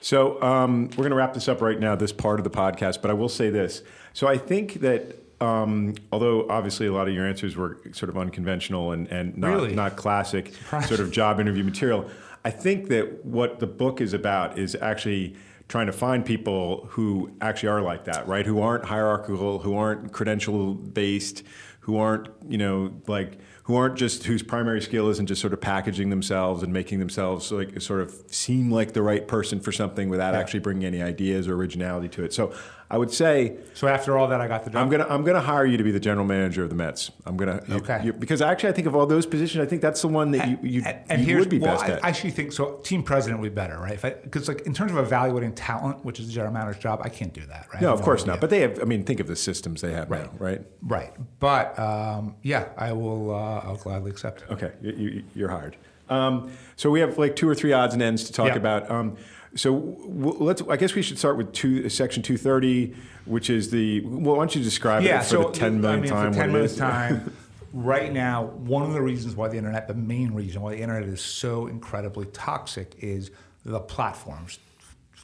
[0.00, 3.02] So um, we're going to wrap this up right now, this part of the podcast.
[3.02, 3.82] But I will say this.
[4.12, 8.16] So I think that um, although obviously a lot of your answers were sort of
[8.16, 9.74] unconventional and, and not, Really?
[9.74, 10.52] not classic
[10.86, 12.08] sort of job interview material,
[12.44, 15.34] I think that what the book is about is actually
[15.68, 18.46] trying to find people who actually are like that, right?
[18.46, 21.42] Who aren't hierarchical, who aren't credential based,
[21.80, 25.60] who aren't, you know, like who aren't just whose primary skill isn't just sort of
[25.60, 30.08] packaging themselves and making themselves like sort of seem like the right person for something
[30.08, 30.40] without Yeah.
[30.40, 32.32] actually bringing any ideas or originality to it.
[32.32, 32.54] So
[32.88, 34.80] I would say So after all that, I got the job.
[34.82, 37.10] I'm gonna I'm gonna hire you to be the general manager of the Mets.
[37.26, 38.00] I'm gonna you- Okay.
[38.04, 40.48] you- because actually I think of all those positions, I think that's the one that
[40.48, 42.04] you you, and, and you would be well, best I, at.
[42.04, 42.76] I actually think so.
[42.84, 44.00] Team president would be better, right?
[44.22, 47.32] Because like in terms of evaluating talent, which is the general manager's job, I can't
[47.32, 47.82] do that, right?
[47.82, 48.34] No, of course idea.
[48.34, 48.40] not.
[48.40, 48.80] But they have.
[48.80, 50.60] I mean, think of the systems they have now, right?
[50.82, 51.12] right.
[51.40, 53.34] But um, yeah, I will.
[53.34, 54.42] Uh, I'll gladly accept.
[54.42, 54.50] It.
[54.52, 55.76] Okay, you, you, you're hired.
[56.08, 58.56] Um, so we have like two or three odds and ends to talk Yeah.
[58.56, 58.88] about.
[58.88, 59.16] Um,
[59.56, 60.62] So w- let's.
[60.62, 64.00] I guess we should start with two, section two thirty, which is the.
[64.00, 66.32] Well, why don't you describe yeah, it for so the ten million I mean, time?
[66.32, 66.78] For ten what it minutes is?
[66.78, 67.36] time.
[67.72, 71.04] right now, one of the reasons why the internet, the main reason why the internet
[71.08, 73.30] is so incredibly toxic, is
[73.64, 74.58] the platforms,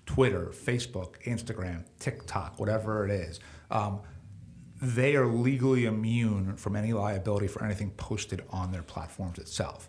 [0.07, 3.41] Twitter, Facebook, Instagram, TikTok, whatever it is.
[3.71, 4.01] Um,
[4.81, 9.89] they are legally immune from any liability for anything posted on their platforms itself.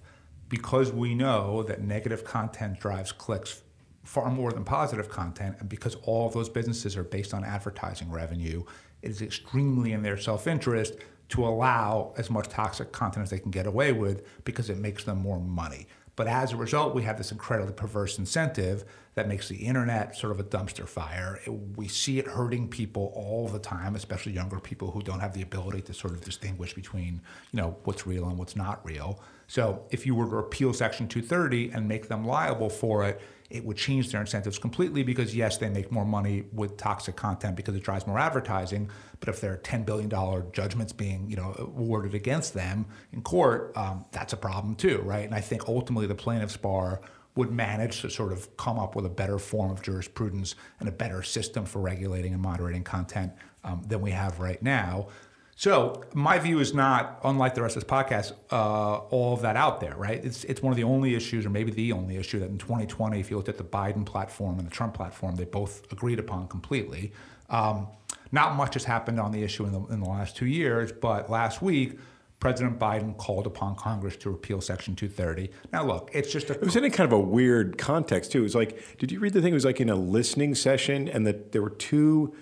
[0.50, 3.64] Because we know that negative content drives clicks
[4.04, 8.12] far more than positive content, and because all of those businesses are based on advertising
[8.12, 8.63] revenue,
[9.02, 10.96] it is extremely in their self interest
[11.30, 15.04] to allow as much toxic content as they can get away with because it makes
[15.04, 15.88] them more money.
[16.16, 18.86] But as a result, we have this incredibly perverse incentive
[19.16, 21.39] that makes the internet sort of a dumpster fire.
[21.46, 25.34] It, we see it hurting people all the time, especially younger people who don't have
[25.34, 29.20] the ability to sort of distinguish between, you know, what's real and what's not real.
[29.48, 33.20] So if you were to repeal Section 230 and make them liable for it,
[33.54, 37.56] it would change their incentives completely because yes, they make more money with toxic content
[37.56, 38.89] because it drives more advertising.
[39.20, 43.22] But if there are ten billion dollar judgments being you know awarded against them in
[43.22, 45.24] court, um, that's a problem too, right?
[45.24, 47.00] And I think ultimately the plaintiffs bar
[47.36, 50.92] would manage to sort of come up with a better form of jurisprudence and a
[50.92, 53.32] better system for regulating and moderating content
[53.63, 55.08] um, than we have right now.
[55.56, 59.56] So my view is not, unlike the rest of this podcast, uh, all of that
[59.56, 60.24] out there, right?
[60.24, 63.20] It's it's one of the only issues, or maybe the only issue that in 2020,
[63.20, 66.48] if you looked at the Biden platform and the Trump platform, they both agreed upon
[66.48, 67.12] completely.
[67.50, 67.88] Um,
[68.32, 71.30] not much has happened on the issue in the, in the last two years, but
[71.30, 72.00] last week,
[72.39, 75.50] President Biden called upon Congress to repeal Section 230.
[75.72, 78.39] Now, look, it's just a It was in a kind of a weird context too.
[78.39, 79.52] It was like, did you read the thing?
[79.52, 82.34] It was like in a listening session, and that there were two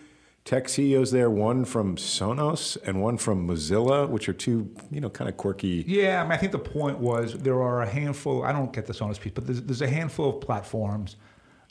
[0.43, 5.09] tech CEOs there, one from Sonos and one from Mozilla, which are two, you know,
[5.09, 5.83] kind of quirky.
[5.87, 8.43] Yeah, I, mean, I think the point was there are a handful.
[8.43, 11.15] I don't get this on this piece, but there's, there's a handful of platforms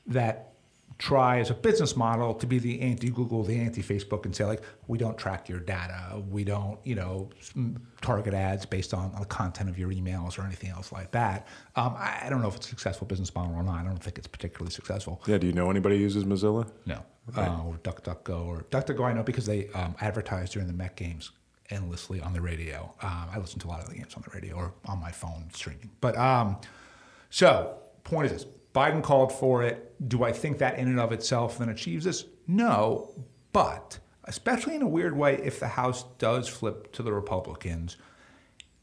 [0.07, 0.51] that
[1.01, 4.99] try as a business model to be the anti-Google, the anti-Facebook, and say like, we
[4.99, 7.31] don't track your data, we don't, you know,
[8.03, 11.49] target ads based on, on the content of your emails or anything else like that.
[11.75, 13.81] Um, I, I don't know if it's a successful business model or not.
[13.81, 15.23] I don't think it's particularly successful.
[15.27, 16.71] Yeah, do you know anybody who uses Mozilla?
[16.85, 17.03] No,
[17.37, 19.05] uh, or DuckDuckGo or DuckDuckGo.
[19.05, 21.31] I know because they um, advertise during the Met games
[21.71, 22.93] endlessly on the radio.
[23.03, 25.11] Um, I listen to a lot of the games on the radio or on my
[25.11, 25.91] phone streaming.
[26.01, 26.57] But um,
[27.31, 29.95] so point is this: Biden called for it.
[30.09, 32.25] Do I think that in and of itself then achieves this?
[32.47, 33.15] No,
[33.53, 37.97] but especially in a weird way, if the House does flip to the Republicans,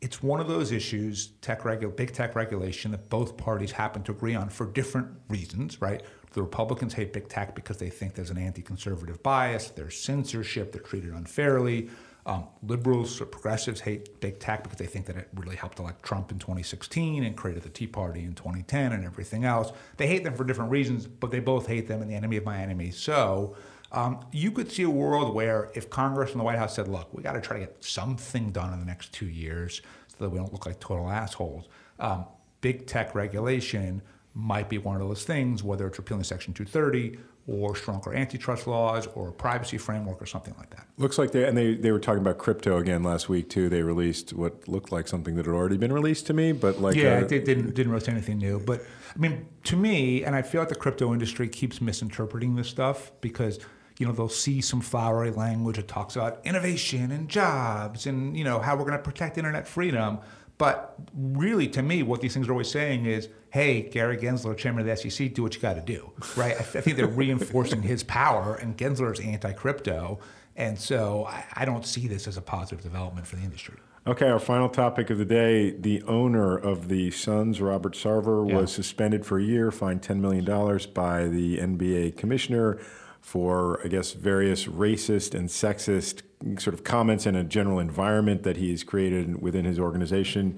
[0.01, 4.11] it's one of those issues, tech regu- big tech regulation, that both parties happen to
[4.11, 6.03] agree on for different reasons, right?
[6.33, 10.81] The Republicans hate big tech because they think there's an anti-conservative bias, there's censorship, they're
[10.81, 11.89] treated unfairly.
[12.27, 16.03] Um, liberals or progressives hate big tech because they think that it really helped elect
[16.03, 19.71] Trump in 2016 and created the Tea Party in 2010 and everything else.
[19.95, 22.43] They hate them for different reasons, but they both hate them and the enemy of
[22.43, 22.91] my enemy.
[22.91, 23.55] So
[23.93, 27.13] um, you could see a world where if Congress and the White House said, look,
[27.13, 30.29] we got to try to get something done in the next two years so that
[30.29, 32.25] we don't look like total assholes, um,
[32.59, 34.01] big tech regulation
[34.37, 39.07] might be one of those things, whether it's repealing Section 230 or stronger antitrust laws
[39.15, 40.85] or a privacy framework or something like that.
[40.97, 43.67] Looks like they and they, they were talking about crypto again last week too.
[43.67, 46.95] They released what looked like something that had already been released to me, but like
[46.95, 48.59] yeah, uh, it didn't didn't say anything new.
[48.59, 48.83] But
[49.15, 53.11] I mean, to me, and I feel like the crypto industry keeps misinterpreting this stuff
[53.21, 53.59] because
[53.97, 58.43] you know they'll see some flowery language that talks about innovation and jobs and you
[58.43, 60.19] know how we're going to protect internet freedom.
[60.57, 64.81] But really, to me, what these things are always saying is, "Hey, Gary Gensler, chairman
[64.81, 66.55] of the SEC, do what you got to do." Right?
[66.55, 70.19] I, I think they're reinforcing his power, and Gensler's anti-crypto,
[70.55, 73.75] and so I, I don't see this as a positive development for the industry.
[74.07, 75.71] Okay, our final topic of the day.
[75.71, 78.55] The owner of the Suns, Robert Sarver, Yeah.
[78.61, 80.45] was suspended for a year, fined $10 million
[80.93, 82.79] by the NBA commissioner
[83.27, 86.21] for, I guess, various racist and sexist
[86.61, 90.57] sort of comments and a general environment that he's created within his organization.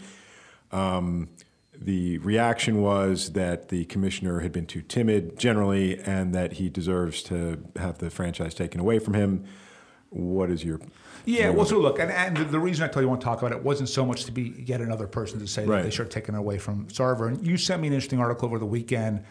[0.72, 1.30] Um,
[1.76, 7.24] the reaction was that the commissioner had been too timid generally and that he deserves
[7.24, 9.46] to have the franchise taken away from him.
[10.12, 10.80] What is your
[11.26, 13.42] Yeah, well, so look, and, and the- reason I tell you I want to talk
[13.42, 16.06] about it wasn't so much to be yet another person to say that they should
[16.06, 17.30] have taken it away from Sarver.
[17.30, 19.24] And you sent me an interesting article over the weekend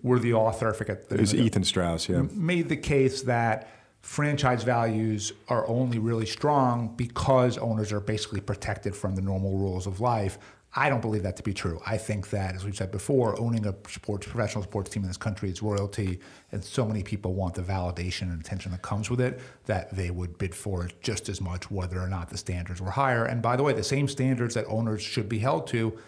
[0.00, 2.22] where the author, I forget the It was Ethan Strauss, yeah.
[2.32, 3.70] made the case that
[4.02, 9.86] franchise values are only really strong because owners are basically protected from the normal rules
[9.86, 10.38] of life.
[10.78, 11.80] I don't believe that to be true.
[11.86, 15.16] I think that, as we've said before, owning a sports professional sports team in this
[15.16, 16.20] country is royalty,
[16.52, 20.10] and so many people want the validation and attention that comes with it that they
[20.10, 23.24] would bid for it just as much, whether or not the standards were higher.
[23.24, 25.98] And by the way, the same standards that owners should be held to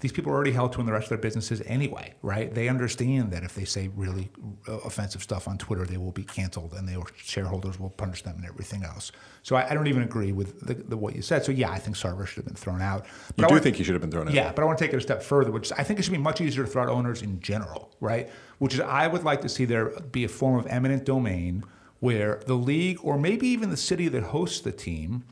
[0.00, 2.54] these people are already held to in the rest of their businesses anyway, right?
[2.54, 4.30] They understand that if they say really
[4.68, 8.36] uh, offensive stuff on Twitter, they will be canceled and their shareholders will punish them
[8.36, 9.10] and everything else.
[9.42, 11.44] So I, I don't even agree with the, the, what you said.
[11.44, 13.06] So yeah, I think Sarver should have been thrown out.
[13.34, 14.34] But you I do want, think he should have been thrown out?
[14.34, 16.12] Yeah, but I want to take it a step further, which I think it should
[16.12, 18.30] be much easier to throw out owners in general, right?
[18.58, 21.64] Which is I would like to see there be a form of eminent domain
[21.98, 25.24] where the league or maybe even the city that hosts the team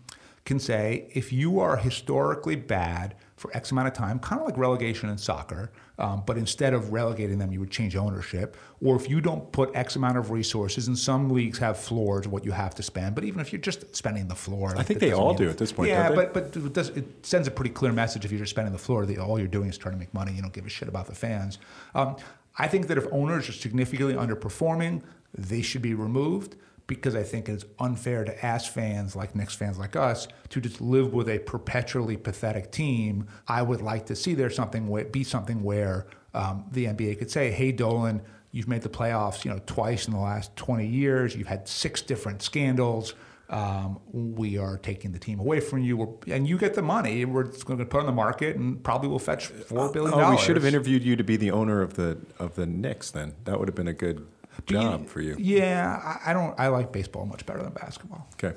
[0.44, 4.56] can say if you are historically bad– for X amount of time, kind of like
[4.56, 5.70] relegation in soccer.
[5.98, 8.56] Um, but instead of relegating them, you would change ownership.
[8.82, 12.44] Or if you don't put X amount of resources, and some leagues have floors what
[12.44, 13.14] you have to spend.
[13.14, 15.72] But even if you're just spending the floor, I think they all do at this
[15.72, 15.90] point.
[15.90, 18.72] Yeah, but but it, does, it, sends a pretty clear message if you're just spending
[18.72, 20.32] the floor that all you're doing is trying to make money.
[20.32, 21.58] You don't give a shit about the fans.
[21.94, 22.16] Um,
[22.58, 25.02] I think that if owners are significantly underperforming,
[25.34, 26.56] they should be removed
[26.86, 30.80] because I think it's unfair to ask fans like Knicks fans like us to just
[30.80, 33.26] live with a perpetually pathetic team.
[33.48, 37.50] I would like to see there something be something where um, the NBA could say,
[37.50, 38.22] "Hey, Dolan,
[38.52, 41.34] you've made the playoffs, you know, twice in the last 20 years.
[41.34, 43.14] You've had six different scandals."
[43.48, 47.24] Um, we are taking the team away from you, We're, and you get the money.
[47.24, 50.14] We're going to put on the market, and probably will fetch four billion.
[50.14, 53.12] Oh, we should have interviewed you to be the owner of the of the Knicks.
[53.12, 54.26] Then that would have been a good
[54.62, 55.36] job you, for you.
[55.38, 56.58] Yeah, I, don't.
[56.58, 58.28] I like baseball much better than basketball.
[58.34, 58.56] Okay.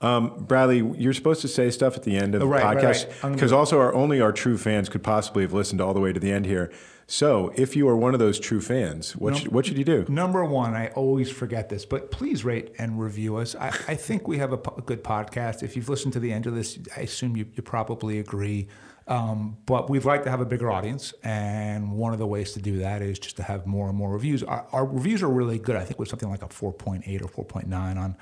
[0.00, 3.08] Um, Bradley, you're supposed to say stuff at the end of oh, right, the podcast
[3.08, 3.52] because right, right.
[3.52, 6.30] also our only our true fans could possibly have listened all the way to the
[6.30, 6.70] end here.
[7.10, 9.84] So, if you are one of those true fans, what, no, should, what should you
[9.84, 10.04] do?
[10.10, 13.56] Number one, I always forget this, but please rate and review us.
[13.56, 15.62] I, I think we have a, a, good podcast.
[15.62, 18.68] If you've listened to the end of this, I assume you, you probably agree.
[19.08, 22.60] Um, but we'd like to have a bigger audience, and one of the ways to
[22.60, 24.42] do that is just to have more and more reviews.
[24.42, 25.76] Our, our reviews are really good.
[25.76, 28.16] I think we're something like a 4.8 or 4.9 on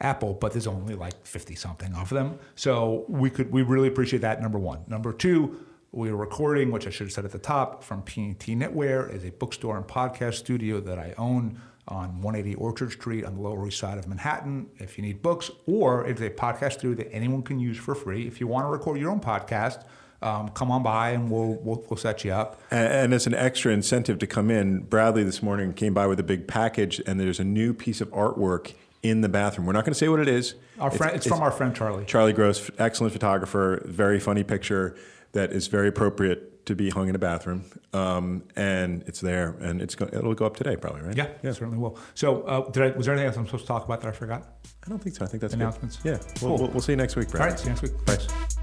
[0.00, 2.38] Apple, but there's only like 50 something of them.
[2.54, 4.40] So we could we really appreciate that.
[4.40, 4.84] Number one.
[4.86, 8.54] Number two, we are recording, which I should have said at the top, from P&T
[8.54, 13.34] Knitwear, is a bookstore and podcast studio that I own on 180 Orchard Street on
[13.34, 14.68] the Lower East Side of Manhattan.
[14.76, 18.26] If you need books, or it's a podcast studio that anyone can use for free.
[18.26, 19.84] If you want to record your own podcast
[20.22, 22.60] um, come on by and we'll, we'll, we'll set you up.
[22.70, 26.18] And, and, as an extra incentive to come in, Bradley this morning came by with
[26.18, 29.66] a big package, and there's a new piece of artwork in the bathroom.
[29.66, 30.54] We're not going to say what it is.
[30.80, 32.04] Our friend, it's, it's, from our friend Charlie.
[32.04, 34.96] Charlie Gross, excellent photographer, very funny picture
[35.32, 37.64] that is very appropriate to be hung in a bathroom.
[37.92, 41.16] Um, and it's there, and it's go, it'll go up today, probably, right?
[41.16, 41.98] Yeah, yeah, certainly will.
[42.14, 44.12] So, uh, did I, was there anything else I'm supposed to talk about that I
[44.12, 44.58] forgot?
[44.84, 45.24] I don't think so.
[45.24, 45.96] I think that's announcements.
[45.96, 46.20] Good.
[46.20, 46.58] Yeah, cool.
[46.58, 47.42] we'll, we'll, see you next week, Brad.
[47.42, 47.92] All right, see you next week.
[48.04, 48.57] Thanks.